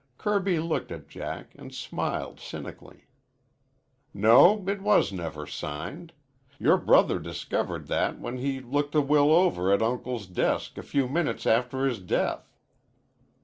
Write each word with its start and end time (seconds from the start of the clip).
Kirby 0.17 0.57
looked 0.57 0.91
at 0.91 1.07
Jack 1.07 1.53
and 1.55 1.71
smiled 1.75 2.39
cynically. 2.39 3.05
"No, 4.15 4.67
it 4.67 4.81
was 4.81 5.13
never 5.13 5.45
signed. 5.45 6.11
Your 6.57 6.77
brother 6.77 7.19
discovered 7.19 7.85
that 7.85 8.17
when 8.17 8.37
he 8.39 8.61
looked 8.61 8.93
the 8.93 9.01
will 9.03 9.31
over 9.31 9.71
at 9.71 9.83
Uncle's 9.83 10.25
desk 10.25 10.79
a 10.79 10.81
few 10.81 11.07
minutes 11.07 11.45
after 11.45 11.85
his 11.85 11.99
death." 11.99 12.57